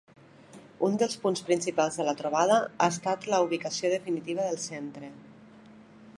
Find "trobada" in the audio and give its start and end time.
2.23-2.57